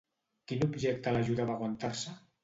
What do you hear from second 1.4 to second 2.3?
a aguantar-se?